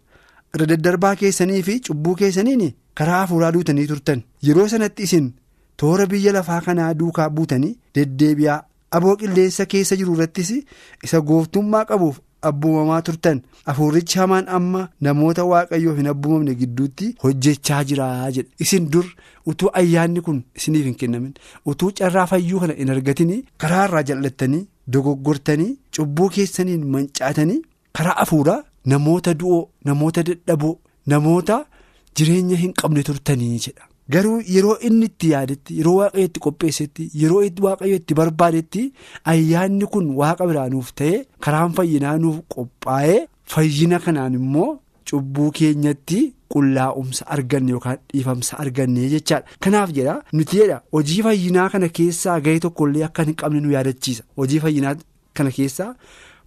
irra 0.55 0.65
daddarbaa 0.69 1.15
keessanii 1.21 1.61
fi 1.67 1.73
cubbuu 1.85 2.13
keessaniin 2.19 2.61
karaa 2.99 3.17
hafuuraa 3.23 3.49
duutanii 3.55 3.83
turtan 3.89 4.21
yeroo 4.47 4.67
sanatti 4.73 5.03
isin 5.07 5.25
toora 5.81 6.05
biyya 6.11 6.31
lafaa 6.37 6.61
kanaa 6.67 6.93
duukaa 7.01 7.29
buutanii 7.39 7.73
deddeebi'aa 7.95 8.61
aboo 8.99 9.15
qilleensa 9.21 9.65
keessa 9.73 9.95
jiru 9.99 10.13
irrattis 10.17 10.51
isa 11.05 11.21
gooftummaa 11.29 11.85
qabuuf 11.91 12.17
abbuumamaa 12.47 13.01
turtan. 13.07 13.39
Hafuurichi 13.67 14.19
hamaan 14.19 14.45
amma 14.57 14.81
namoota 15.05 15.43
waaqayyoof 15.51 15.97
hin 16.01 16.07
abbuumamne 16.11 16.53
gidduutti 16.59 17.07
hojjechaa 17.23 17.79
jira 17.89 18.07
jedha 18.35 18.49
isin 18.65 18.85
dur 18.93 19.05
utuu 19.53 19.69
ayyaanni 19.81 20.21
kun 20.27 20.37
isiniif 20.59 20.85
hin 20.89 20.95
kennamin. 21.01 21.33
Utuu 21.71 21.91
carraa 21.99 22.25
fayyuu 22.33 22.59
kana 22.63 22.73
hin 22.79 22.89
argatin 22.95 23.33
karaa 23.63 23.83
irraa 23.89 24.03
jal'attanii 24.11 24.63
dogoggortanii 24.95 25.71
cubbuu 25.97 26.29
keessaniin 26.37 26.85
mancaatanii 26.95 27.61
karaa 27.99 28.15
hafuuraa. 28.21 28.61
Namoota 28.91 29.33
du'oo 29.39 29.63
namoota 29.87 30.23
dadhaboo 30.27 30.75
namoota 31.13 31.55
jireenya 32.17 32.55
hin 32.63 32.73
qabne 32.81 33.03
turtanii 33.07 33.57
jedha 33.65 33.86
garuu 34.13 34.37
yeroo 34.55 34.77
inni 34.89 35.05
itti 35.11 35.29
yaadetti 35.33 35.77
yeroo 35.79 35.95
waaqayyo 35.99 36.25
itti 36.29 36.39
qopheessetti 36.45 37.09
yeroo 37.21 37.41
waaqayyo 37.67 37.95
itti 38.01 38.13
barbaadetti 38.19 38.83
ayyaanni 39.33 39.85
kun 39.93 40.09
waaqa 40.21 40.47
biraa 40.51 40.69
nuuf 40.75 40.91
ta'e 41.01 41.15
karaan 41.47 41.73
fayyinaa 41.79 42.17
nuuf 42.25 42.37
qophaa'ee 42.55 43.19
fayyina 43.55 43.99
kanaan 44.05 44.33
immoo 44.39 44.69
cubbuu 45.09 45.49
keenyatti 45.59 46.21
qullaa'umsa 46.53 47.27
arganne 47.35 47.71
yookaan 47.75 47.97
dhiifamsa 48.13 48.57
arganne 48.63 49.09
jechaadha 49.15 49.47
kanaaf 49.65 49.91
jedha 49.97 50.15
nuti 50.39 50.57
jedha 50.61 50.81
hojii 50.97 51.21
fayyinaa 51.27 51.67
kana 51.75 51.89
keessaa 51.99 52.39
gahee 52.47 52.59
tokkollee 52.65 53.03
akka 53.09 53.23
hin 53.29 53.35
qabne 53.41 53.59
nu 53.65 53.71
yaadachiisa 53.75 54.23
hojii 54.41 54.59
fayyinaa 54.65 54.95
kana 55.37 55.51
keessaa. 55.57 55.91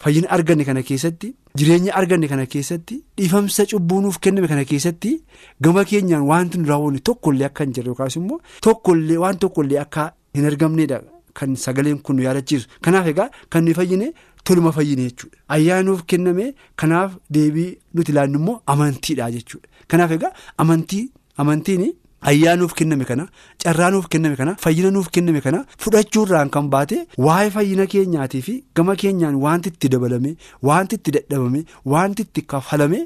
Fayyina 0.03 0.29
arganne 0.35 0.65
kana 0.65 0.83
keessatti 0.89 1.29
jireenya 1.59 1.93
arganne 2.01 2.29
kana 2.29 2.47
keessatti 2.53 2.97
dhiifamsa 3.19 3.67
cubbuu 3.73 4.01
nuuf 4.05 4.19
kenname 4.25 4.49
kana 4.49 4.65
keessatti 4.71 5.13
gama 5.61 5.85
keenyaan 5.91 6.23
wanti 6.31 6.59
nu 6.59 6.69
raawwanne 6.71 7.01
tokkollee 7.09 7.45
akka 7.51 7.65
hin 7.67 7.73
jirre 7.79 7.89
yookaas 7.93 8.17
immoo 8.21 8.41
tokkollee 8.67 9.19
waan 9.25 9.39
tokkollee 9.45 9.79
akka 9.85 10.07
hin 10.39 10.47
argamnedha 10.53 11.01
kan 11.41 11.55
sagaleen 11.65 11.99
kun 12.07 12.17
nu 12.17 12.23
yaadachiisu 12.29 12.69
kanaaf 12.89 13.07
egaa 13.13 13.29
kan 13.51 13.65
nuyi 13.65 13.75
fayyine 13.81 14.13
toluma 14.45 14.73
fayyine 14.79 15.03
jechuudha 15.09 15.37
ayyaana 15.59 15.83
nuuf 15.91 16.03
kenname 16.13 16.47
kanaaf 16.83 17.13
deebii 17.39 17.71
nuti 17.95 18.13
ilaannu 18.17 18.39
immoo 18.43 18.61
amantiidha 18.75 19.31
jechuudha 19.37 19.69
kanaaf 19.89 20.11
egaa 20.19 20.33
amantii 20.65 21.05
amantiin. 21.37 21.85
Ayyaa 22.23 22.57
nuuf 22.61 22.75
kenname 22.79 23.05
kana 23.09 23.25
carraa 23.65 23.91
nuuf 23.93 24.07
kenname 24.13 24.37
kana 24.37 24.55
fayyina 24.65 24.91
nuuf 24.97 25.09
kenname 25.15 25.41
kana 25.47 25.61
fudhachuurraan 25.85 26.51
kan 26.57 26.69
baate 26.75 26.97
waa'ee 27.27 27.51
fayyina 27.57 27.87
keenyaatii 27.95 28.43
fi 28.49 28.55
gama 28.77 28.95
keenyaan 29.03 29.39
wanti 29.45 29.69
itti 29.73 29.89
dabalame 29.95 30.37
wanti 30.71 30.97
itti 31.01 31.11
dadhabame 31.17 31.65
wanti 31.95 32.23
itti 32.29 32.43
kafalame 32.55 33.01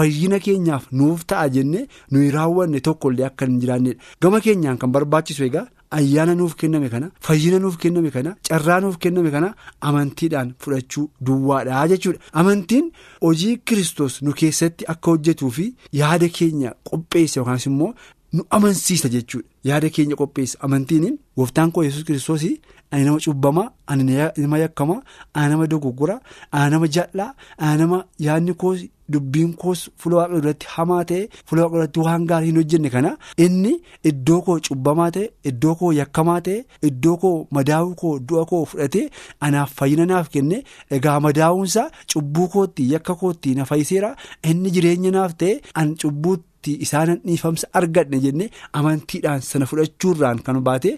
fayyina 0.00 0.40
keenyaaf 0.48 0.90
nuuf 1.02 1.24
ta'a 1.32 1.48
jennee 1.58 1.86
nuyi 2.10 2.30
raawwanne 2.38 2.80
tokkollee 2.90 3.26
akka 3.30 3.46
hin 3.52 3.60
jiraannedha 3.66 4.00
gama 4.26 4.40
keenyaan 4.48 4.78
kan 4.84 4.90
barbaachisu 4.98 5.44
egaa 5.50 5.66
ayyaana 6.00 6.34
nuuf 6.42 6.54
kenname 6.64 6.88
kana 6.96 7.12
fayyina 7.30 7.58
nuuf 7.64 7.78
kenname 7.86 8.10
kana 8.18 8.34
carraa 8.50 8.80
nuuf 8.88 8.98
kenname 9.06 9.30
kana 9.38 9.54
amantiidhaan 9.92 10.52
fudhachuu 10.64 11.06
duwwaadha 11.30 11.86
jechuudha 11.94 12.18
amantiin 12.42 12.90
hojii 13.22 13.56
kiristoos 13.70 14.20
nu 14.26 14.32
keessatti 14.42 14.84
akka 14.94 15.10
hojjetuu 15.16 15.50
fi 15.58 15.72
yaada 16.02 16.28
keenya 16.38 16.74
qopheessa 16.90 17.40
yookaas 17.40 17.66
immoo. 17.70 17.94
Nu 18.32 18.42
amansiisa 18.50 19.08
jechuudha. 19.08 19.48
Yaada 19.64 19.88
keenya 19.90 20.16
qopheessa 20.16 20.58
amantiin 20.64 21.18
gooftaan 21.36 21.72
koo 21.72 21.82
yesus 21.84 22.04
kiristoos 22.04 22.44
ani 22.90 23.04
nama 23.04 23.18
cubbamaa 23.24 23.70
ani 23.86 24.04
nama 24.36 24.58
yakkamaa 24.58 25.02
ani 25.34 25.48
nama 25.50 25.66
dogoggora 25.66 26.20
ani 26.52 26.70
nama 26.70 26.86
jal'aa 26.94 27.34
ani 27.58 27.78
nama 27.80 27.98
yaadni 28.26 28.54
koos 28.54 28.80
dubbiin 29.12 29.52
koos 29.60 29.80
fuula 29.98 30.16
waaqa 30.18 30.40
duratti 30.40 30.66
hamaa 30.74 31.04
ta'e 31.10 31.28
fuula 31.46 31.62
waaqa 31.64 31.76
duratti 31.76 32.00
waan 32.06 32.24
gaarii 32.30 32.46
hin 32.50 32.56
hojjenne 32.60 32.90
kana 32.94 33.10
inni 33.44 33.74
iddoo 34.10 34.40
koo 34.46 34.58
cubbamaa 34.68 35.10
ta'e 35.16 35.28
iddoo 35.52 35.74
koo 35.82 35.92
yakkamaa 36.00 36.40
ta'e 36.48 36.58
iddoo 36.90 37.16
koo 37.22 37.36
madaa'uu 37.58 37.94
koo 38.02 38.14
du'a 38.28 38.44
koo 38.50 38.64
fudhatee 38.72 39.06
anaaf 39.40 39.72
fayyina 39.78 40.06
naaf 40.12 40.28
kenne. 40.34 40.64
Egaa 40.90 41.20
madaa'uunsaa 41.28 41.88
cubbuu 42.12 42.48
kootti 42.54 42.90
yakka 42.92 43.14
kootti 43.14 43.54
na 43.54 43.64
fayyiseera. 43.70 44.14
Inni 44.50 44.70
jireenya 44.76 45.10
naaf 45.18 45.36
ta'e 45.44 45.60
an 45.74 45.96
cubbuutti. 46.02 46.46
Isaanan 46.86 47.20
dhiifamsa 47.26 47.66
argadhe 47.80 48.18
jenne 48.24 48.46
amantiidhaan 48.80 49.40
sana 49.50 49.66
fudhachuurraan 49.70 50.38
kan 50.46 50.60
baate 50.68 50.90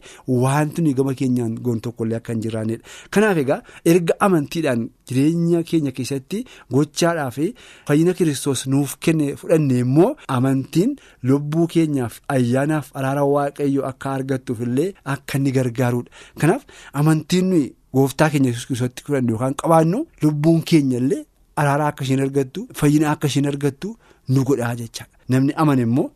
wanti 0.44 0.82
nuyi 0.82 0.94
gama 1.00 1.14
keenyaan 1.20 1.54
goon 1.66 1.80
tokkollee 1.86 2.16
akka 2.20 2.32
hin 2.34 2.42
jiraannedha 2.46 2.84
kanaaf 3.16 3.38
egaa 3.44 3.60
erga 3.94 4.14
amantiidhaan 4.28 4.82
jireenya 5.10 5.62
keenya 5.70 5.92
keessatti 5.98 6.44
gochaadhaa 6.76 7.30
fi 7.38 7.46
fayyina 7.88 8.14
kiristoos 8.20 8.66
nuuf 8.74 8.96
kenne 9.06 9.26
fudhanne 9.42 9.78
immoo 9.86 10.10
amantiin 10.36 10.96
lubbuu 11.30 11.66
keenyaaf 11.74 12.20
ayyaanaaf 12.36 12.90
araara 13.02 13.24
waaqayyo 13.34 13.82
akka 13.90 14.12
argattuuf 14.18 14.60
illee 14.68 14.88
akka 15.14 15.38
inni 15.40 15.52
gargaarudha 15.58 16.10
kanaaf 16.44 16.62
amantiin 17.02 17.46
nuyi 17.54 17.66
gooftaa 17.98 18.30
keenya 18.32 18.50
kiristoositti 18.54 19.02
fudhanne 19.08 19.30
yookaan 19.34 19.54
qabaannu 19.62 19.98
lubbuun 20.22 20.62
keenya 20.72 20.98
illee 21.02 21.22
araara 21.60 21.86
akka 21.90 22.04
isheen 22.06 22.20
argattu 22.26 22.60
fayyina 22.80 23.10
akka 23.14 23.26
isheen 23.30 23.48
argattu 23.52 23.88
nu 24.34 24.44
godhaa 24.48 24.74
jechaadha. 24.80 25.14
Namni 25.32 25.52
amane 25.62 25.82
immoo 25.88 26.06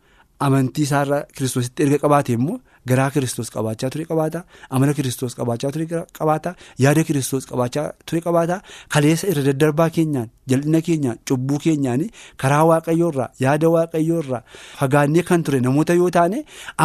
amantii 0.45 0.83
isaarra 0.87 1.17
kiristoositti 1.35 1.83
erga 1.85 1.97
qabaate 2.03 2.31
immoo 2.37 2.57
garaa 2.89 3.09
kiristoos 3.15 3.49
qabaachaa 3.55 3.89
ture 3.93 4.05
qabaata 4.11 4.39
amala 4.69 4.93
kiristoos 4.97 5.33
qabaachaa 5.39 5.71
ture 5.75 5.85
qabaata 6.19 6.51
yaada 6.85 7.03
kiristoos 7.07 7.45
qabaachaa 7.51 7.87
ture 8.07 8.21
qabaata 8.27 8.57
kaleessa 8.93 9.27
irra 9.31 9.43
daddarbaa 9.49 9.89
keenyaan 9.97 10.29
jal'ina 10.51 10.81
keenyaan 10.87 11.17
cubbuu 11.29 11.59
keenyaan 11.65 12.01
karaa 12.43 12.63
waaqayyoorraa 12.71 13.29
yaada 13.45 13.67
waaqayyoorraa 13.75 14.41
fagaannee 14.81 15.23
kan 15.29 15.43
ture 15.47 15.59
namoota 15.67 15.93
yoo 16.01 16.09
taane 16.17 16.37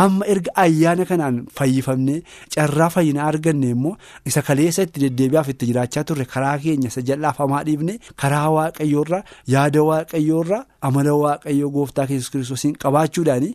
amma 0.02 0.24
erga 0.34 0.52
ayyaana 0.64 1.04
kanaan 1.10 1.36
fayyifamnee 1.58 2.18
carraa 2.54 2.90
fayyinaa 2.96 3.26
arganne 3.32 3.68
immoo 3.76 3.94
isa 4.32 4.42
kaleessa 4.48 4.82
itti 4.88 4.98
deddeebi'aaf 5.04 5.48
itti 5.54 5.64
jiraachaa 5.70 6.04
turre 6.10 6.24
karaa 6.34 6.56
keenya 6.64 6.88
isa 6.92 7.02
jal'aaf 7.10 7.36
hamaa 7.44 7.62
dhiifne 7.68 7.94
karaa 8.22 8.48
waaqayyoorraa 8.56 9.22
yaada 9.54 9.82
waaqayyoorraa 9.90 10.62
amala 10.88 11.12
waaqayyoo 11.24 11.70
gooftaa 11.76 12.06
yesus 12.14 12.30
kiristoosiin 12.32 12.74
qabaachuudhaan 12.84 13.46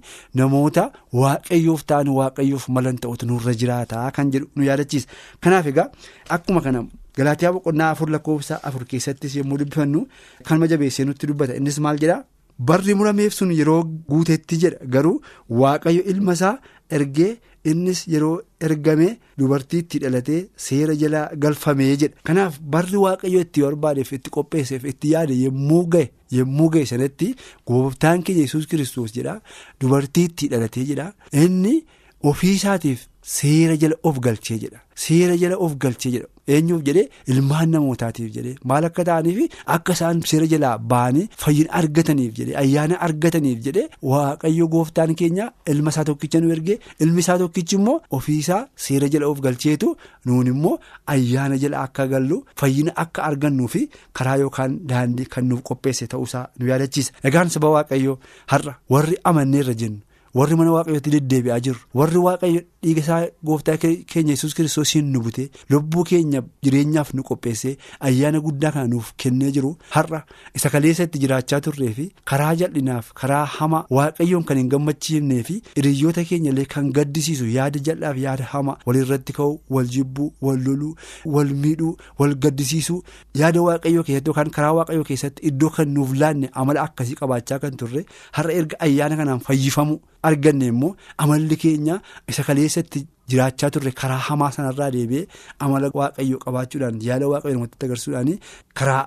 namoota 0.41 0.83
waaqayyoof 1.21 1.81
ta'an 1.91 2.07
waaqayyoof 2.35 2.67
malan 2.69 2.97
ta'utu 2.97 3.25
nurra 3.27 3.53
jiraataa 3.53 4.11
kan 4.11 4.31
jedhu 4.31 4.47
nu 4.55 4.63
yaadachiisa. 4.63 5.07
Kanaaf 5.41 5.65
egaa 5.67 5.89
akkuma 6.29 6.61
kana. 6.61 6.85
Galaatiyaa 7.17 7.53
boqonnaa 7.53 7.91
afur 7.95 8.09
lakkoofsa 8.09 8.59
afur 8.63 8.85
keessattis 8.85 9.35
yommuu 9.37 9.57
dubbifannu 9.59 10.07
kan 10.45 10.59
jabeessee 10.67 11.05
nutti 11.05 11.27
dubbata. 11.27 11.55
Innis 11.55 11.79
maal 11.79 11.97
jedhaa? 11.97 12.23
Barri 12.59 12.93
murameef 12.95 13.33
sun 13.33 13.51
yeroo 13.51 13.83
guutetti 14.09 14.57
jedha. 14.59 14.77
Garuu 14.85 15.21
waaqayyo 15.49 16.03
ilma 16.11 16.33
isaa 16.33 16.57
ergee 16.89 17.37
innis 17.65 18.05
yeroo 18.07 18.41
ergamee 18.61 19.17
dubartiitti 19.37 19.99
dhalatee 19.99 20.47
seera 20.57 20.93
jala 20.95 21.29
galfamee 21.37 21.95
jedha. 21.97 22.15
Kanaaf 22.23 22.59
barri 22.59 22.97
waaqayyo 22.97 23.39
itti 23.45 23.61
barbaadeef 23.65 24.11
itti 24.17 24.29
qopheesseef 24.29 24.83
itti 24.91 25.11
yaade 25.15 25.33
yommuu 25.45 25.83
ga'e 25.87 26.09
yommuu 26.31 26.69
ga'e 26.69 26.85
sanatti 26.85 27.33
gooftaan 27.67 28.23
keenya 28.23 28.41
yesus 28.43 28.67
kiristoos 28.67 29.11
jedha. 29.15 29.39
Dubartiitti 29.81 30.47
dhalatee 30.51 30.85
jedha. 30.91 31.13
Inni 31.33 31.75
ofiisaatiif 32.23 33.07
seera 33.35 33.75
jala 33.81 33.95
of 34.03 34.19
galchee 34.25 34.57
jedha 34.63 34.79
seera 35.03 35.35
jala 35.41 35.55
of 35.65 35.73
galchee 35.83 36.11
jedha. 36.15 36.27
eenyuuf 36.55 36.81
jedhee 36.87 37.09
ilmaan 37.33 37.69
namootaatiif 37.75 38.29
jedhee 38.35 38.55
maal 38.71 38.83
akka 38.89 39.03
ta'aniif 39.09 39.39
akka 39.75 39.93
isaan 39.97 40.19
seera 40.31 40.47
jalaa 40.53 40.73
ba'anii 40.91 41.23
fayyina 41.43 41.71
argataniif 41.79 42.33
jedhee 42.39 42.55
ayyaana 42.63 42.99
argataniif 43.07 43.59
jedhee 43.67 43.85
waaqayyo 44.11 44.67
gooftaan 44.75 45.15
keenya 45.21 45.45
ilma 45.73 45.89
isaa 45.95 46.03
tokkicha 46.11 46.39
nu 46.43 46.51
ergee 46.55 46.77
ilmi 47.03 47.19
isaa 47.25 47.37
tokkichi 47.43 47.75
immoo 47.79 47.97
ofiisaa 48.19 48.61
seera 48.85 49.09
jala 49.15 49.27
of 49.31 49.39
galcheetu 49.45 49.89
nuun 50.25 50.47
immoo 50.53 50.75
ayyaana 51.17 51.57
jala 51.63 51.81
akka 51.85 52.07
gallu 52.13 52.37
fayyina 52.61 52.91
akka 53.05 53.23
argannuu 53.29 53.67
fi 53.75 53.81
karaa 54.19 54.37
yookaan 54.43 54.79
daandii 54.91 55.25
kan 55.35 55.45
nuuf 55.51 55.61
qopheesse 55.69 56.07
ta'uusaa 56.13 56.45
nu 56.59 56.67
yaadachiisa 56.71 57.11
egaan 57.31 57.49
saba 57.55 57.69
waaqayyo 57.77 58.19
har'a 58.51 58.73
warri 58.93 59.17
amanneerra 59.31 59.73
jennu. 59.83 59.99
Warri 60.39 60.55
mana 60.59 60.71
waaqayyootti 60.75 61.11
deddeebi'aa 61.15 61.59
jirru 61.65 61.79
warri 61.99 62.19
waaqayyo 62.27 62.61
dhiiga 62.85 63.01
isaa 63.03 63.19
gooftaa 63.49 63.75
keenya 63.83 64.33
yesus 64.35 64.53
kiristoosiin 64.57 65.05
nu 65.13 65.19
bute 65.25 65.43
lubbuu 65.73 66.03
keenya 66.09 66.41
jireenyaaf 66.65 67.13
nu 67.17 67.23
qopheessee 67.29 67.75
ayyaana 68.09 68.39
guddaa 68.47 68.71
kana 68.75 68.87
nuuf 68.93 69.11
kennee 69.23 69.51
jiru 69.57 69.71
har'a 69.95 70.19
isa 70.59 70.69
kaleessa 70.73 71.03
itti 71.07 71.19
jiraachaa 71.23 71.59
turree 71.67 71.91
fi 71.99 72.05
karaa 72.31 72.49
jal'inaaf 72.61 73.13
karaa 73.21 73.43
hamaa 73.57 73.83
waaqayyoon 73.97 74.43
kan 74.49 74.57
hin 74.61 74.69
gammachiifnee 74.73 75.41
fi 75.49 75.55
hiriyoota 75.77 76.23
keenyallee 76.31 76.65
kan 76.75 76.91
gaddisiisu 76.97 77.47
yaada 77.57 77.79
jal'aaf 77.89 78.17
yaada 78.25 78.49
hamaa 78.55 78.77
walirratti 78.89 79.33
ka'u 79.39 79.55
wal 79.77 79.87
jibbuu 79.95 80.27
wal 80.49 80.59
loluu 80.67 80.91
wal 81.37 81.53
miidhuu 81.63 81.93
wal 82.19 82.35
gaddisiisuu 82.47 82.99
yaada 83.43 83.61
waaqayyoo 83.69 84.03
keessatti 84.09 84.29
yookaan 84.33 84.51
karaa 84.59 84.73
waaqayyoo 84.81 85.07
keessatti 85.11 85.47
iddoo 85.53 85.69
kan 85.79 85.89
nuuf 85.99 86.11
laanne 86.25 86.51
amala 86.63 86.83
akkasii 86.89 87.15
qabaachaa 87.23 87.59
kan 87.65 87.77
turre 87.83 88.05
har'a 88.39 88.53
erga 88.59 88.77
ayyaana 88.89 89.15
kanaan 89.23 89.39
fayyifamu. 89.47 89.97
Arganne 90.29 90.65
immoo 90.73 90.91
amalli 91.23 91.55
keenya 91.63 91.95
isa 92.31 92.43
kaleessatti 92.47 93.01
jiraachaa 93.31 93.69
turre 93.75 93.91
karaa 94.01 94.21
hamaa 94.27 94.51
sanarraa 94.57 94.89
deebi'ee 94.95 95.25
amala 95.65 95.89
waaqayyoo 95.99 96.39
qabaachuudhaan 96.45 96.99
yaada 97.07 97.27
waaqayyoo 97.33 97.57
namatti 97.59 97.85
agarsiisuudhaan 97.87 98.31
karaa 98.79 99.03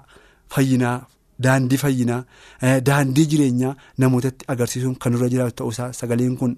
fayyinaa 0.55 0.97
daandii 1.47 1.79
fayyinaa 1.85 2.23
daandii 2.89 3.27
jireenyaa 3.33 3.75
namootatti 4.05 4.45
agarsiisuun 4.55 4.97
kan 5.03 5.13
nurra 5.15 5.29
jiraatu 5.35 5.57
ta'uusaa 5.61 5.91
sagaleen 6.01 6.37
kun 6.41 6.55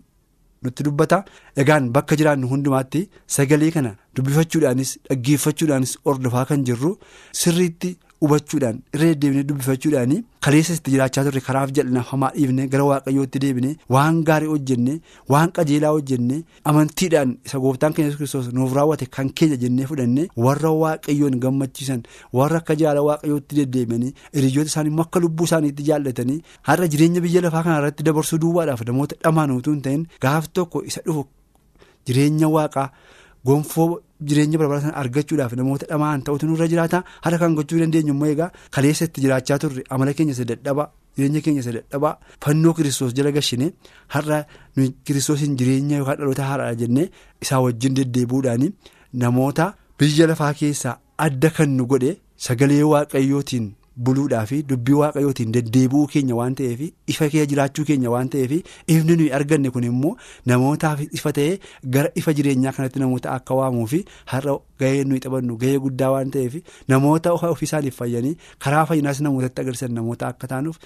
nutti 0.65 0.85
dubbata 0.87 1.19
egaan 1.63 1.91
bakka 1.97 2.17
jiraannu 2.21 2.49
hundumaatti 2.53 3.01
sagalee 3.37 3.71
kana 3.77 3.93
dubbifachuudhaanis 4.17 4.91
dhaggeeffachuudhaanis 5.11 5.93
ordofaa 6.13 6.45
kan 6.51 6.65
jirru 6.69 6.93
sirriitti. 7.43 7.91
Hubachuudhaan 8.23 8.79
irra 8.95 9.07
deddeebinee 9.11 9.45
dubbifachuudhaan 9.49 10.13
kaleessa 10.45 10.75
itti 10.79 10.91
jiraachaa 10.95 11.25
turre 11.27 11.41
karaaf 11.47 11.71
jal'inaaf 11.77 12.09
hamaa 12.13 12.31
dhiifne 12.37 12.67
gara 12.73 12.85
waaqayyootti 12.91 13.39
deebine 13.45 13.71
waan 13.95 14.19
gaarii 14.29 14.49
hojjenne 14.53 14.95
waan 15.35 15.53
qajeelaa 15.59 15.93
hojjenne 15.97 16.37
amantiidhaan 16.73 17.33
isa 17.47 17.59
gooftaan 17.65 17.95
keenya 17.99 18.17
kiristoos 18.21 18.49
nuuf 18.59 18.73
raawwate 18.79 19.07
kan 19.17 19.31
keenya 19.41 19.57
jennee 19.65 19.87
fudhanne 19.91 20.23
warra 20.47 20.71
waaqayyoon 20.83 21.39
gammachiisan 21.45 22.03
warra 22.41 22.59
akka 22.63 22.75
jaala 22.83 23.03
waaqayyootti 23.09 23.57
deddeebi'anii 23.61 24.13
hiriyoota 24.39 24.71
isaanii 24.73 24.91
immoo 24.95 25.07
akka 25.09 25.21
lubbuu 25.27 25.49
isaaniitti 25.51 25.83
jaallatanii 25.91 26.41
har'a 26.71 26.89
jireenya 26.95 27.21
biyya 27.27 27.43
lafaa 27.49 27.63
kana 27.69 27.79
irratti 27.83 28.03
dabarsuu 28.11 28.39
duwwaadhaaf 28.47 28.85
namoota 28.91 29.17
dhamaan 29.25 29.51
utuu 29.59 29.73
hin 29.77 29.83
ta'in 29.89 30.07
gaaf 30.27 30.49
tokko 30.61 30.85
isa 30.93 31.01
dhufu 31.09 31.25
jireenya 32.07 32.49
waaqaa 32.57 32.89
gonfoo. 33.47 33.91
jireenya 34.29 34.59
barbaachisan 34.61 34.93
argachuudhaaf 35.01 35.53
namoota 35.59 35.87
dhamaan 35.91 36.23
ta'utu 36.25 36.47
nurra 36.49 36.67
jiraata 36.73 36.99
haala 37.25 37.37
kan 37.43 37.55
gochuu 37.59 37.79
dandeenyu 37.83 38.13
immoo 38.15 38.27
egaa 38.33 38.49
kaleessa 38.75 39.05
itti 39.09 39.21
jiraachaa 39.25 39.57
turre 39.63 39.83
amala 39.95 40.13
keenya 40.19 40.35
isa 40.37 40.45
dadhabaa 40.51 40.87
jireenya 41.17 41.41
keenya 41.47 41.61
isa 41.65 41.73
dadhabaa 41.77 42.13
fannoo 42.47 42.75
kiristoos 42.79 43.15
jala 43.19 43.33
gashine 43.37 43.67
har'a 44.15 44.39
kiristoosiin 45.07 45.57
jireenya 45.63 45.97
yookaan 46.03 46.19
dhaloota 46.21 46.45
haaraadha 46.51 46.75
jennee 46.83 47.07
isaa 47.47 47.61
wajjin 47.67 47.95
deddeebuudhaan 48.01 48.67
namoota 49.25 49.73
biyya 49.99 50.27
lafaa 50.31 50.53
keessaa 50.61 50.97
adda 51.27 51.51
kan 51.57 51.71
nu 51.79 51.87
godhe 51.93 52.13
sagalee 52.49 52.83
waaqayyootiin. 52.93 53.67
Buluudhaa 54.09 54.45
fi 54.51 54.59
dubbii 54.73 54.97
waaqayyootiin 55.01 55.53
deddeebi'uu 55.57 56.07
keenya 56.15 56.37
waan 56.41 56.55
ta'eef 56.61 56.81
ifa 57.15 57.29
kee 57.35 57.47
jiraachuu 57.53 57.85
keenya 57.91 58.11
waan 58.15 58.29
ta'eef 58.35 58.53
ifni 58.95 59.17
nuyi 59.21 59.31
arganne 59.39 59.71
kun 59.77 59.85
immoo 59.91 60.15
namootaaf 60.53 61.01
ifa 61.21 61.33
ta'ee 61.39 61.59
gara 61.97 62.11
ifa 62.23 62.33
jireenyaa 62.41 62.73
kanatti 62.79 62.99
namoota 63.05 63.33
akka 63.39 63.55
waamuu 63.61 63.87
fi 63.95 64.05
har'a 64.35 64.57
gahee 64.81 65.05
nuyi 65.11 65.21
taphannu 65.27 65.57
gahee 65.63 65.79
guddaa 65.87 66.11
waan 66.15 66.31
ta'eef 66.37 66.55
namoota 66.95 67.33
ofii 67.53 67.69
isaaniif 67.71 67.97
fayyanii 68.03 68.35
karaa 68.67 68.85
fayyinaas 68.91 69.21
namootatti 69.27 69.61
agarsiisan 69.65 69.95
namoota 70.01 70.29
akka 70.33 70.47
taanuuf 70.55 70.79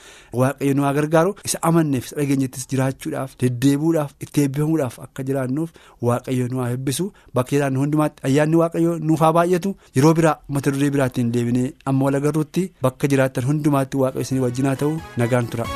waaqayyo 0.42 0.74
nu 0.80 0.82
gargaaru 0.98 1.34
isa 1.50 1.58
amanneef 1.70 2.04
isa 2.10 2.16
dhageenyattis 2.20 2.68
jiraachuudhaaf 2.74 3.36
deddeebi'uudhaaf 3.42 4.12
itti 4.26 4.40
eebbifamuudhaaf 4.46 4.98
akka 5.06 5.22
jiraannuuf 5.30 5.70
waaqayyo 6.10 6.48
nu 6.52 6.62
haa 6.64 6.70
eebbisu 6.76 7.06
bakka 7.34 7.56
jiraannu 7.56 7.80
hundumaatti 7.84 8.22
ayyaanni 8.30 8.56
waaqayyo 8.62 8.98
nuuf 9.08 9.20
haa 9.26 9.32
baay'atu. 9.38 9.74
Yeroo 9.96 10.14
biraa 10.20 10.36
mata 10.56 10.70
duree 10.74 10.90
biraattiin 10.94 11.32
deebinee 11.34 11.66
amma 11.92 12.04
wal 12.08 12.18
agarruutti 12.20 12.64
bakka 12.86 13.08
jiraattan 13.14 13.44
hundumaatti 13.50 13.96
waaqayyo 14.04 14.22
isin 14.28 14.42
wajjin 14.46 14.66
haa 14.70 14.76
ta'u. 14.84 14.94
Nagaan 15.22 15.46
tura. 15.54 15.66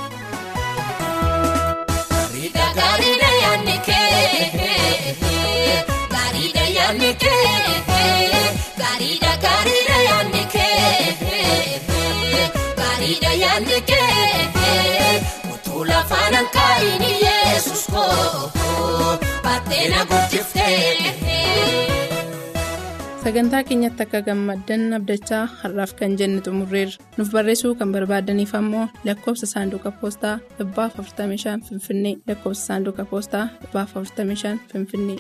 Sagantaa 23.25 23.63
keenyatti 23.69 24.03
akka 24.05 24.21
gammaddan 24.29 24.83
abdachaa 24.99 25.43
har'aaf 25.61 25.93
kan 25.99 26.13
jenne 26.21 26.41
xumurreerra 26.47 26.97
nuuf 27.17 27.31
barreessuu 27.37 27.73
kan 27.81 27.93
barbaadaniif 27.97 28.53
ammoo 28.61 28.87
lakkoofsa 29.09 29.47
saanduqa 29.55 29.91
poostaa 30.01 30.37
45 30.59 31.61
finfinnee 31.69 32.15
lakkoofsa 32.29 32.65
saanduqa 32.69 33.05
poostaa 33.13 33.45
45 33.75 34.59
finfinnee. 34.73 35.19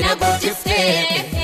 na 0.00 0.14
gootiftee. 0.14 1.35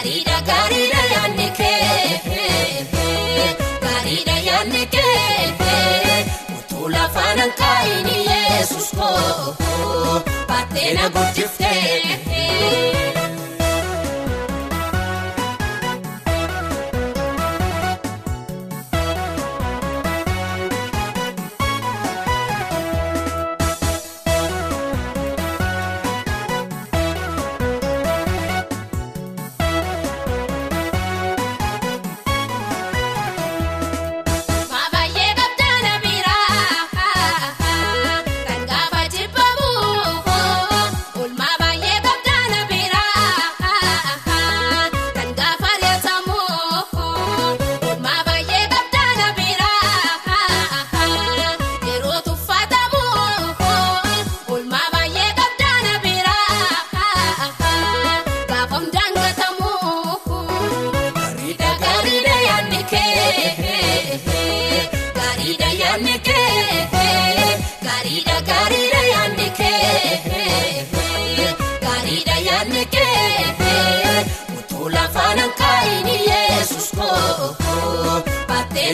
Gaariidha 0.00 0.36
gaariidha 0.48 1.00
yaadne 1.12 1.46
kee 1.58 2.86
gaariidha 3.82 4.36
yaadne 4.46 4.82
kee 4.94 6.16
utuu 6.58 6.88
lafaan 6.94 7.42
hanqaa'inni 7.44 8.16
yeesus 8.30 8.88
koo 9.00 10.22
baatee 10.48 10.88
na 11.00 11.10
guddifte. 11.16 11.74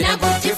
na 0.01 0.15
gutti 0.15 0.56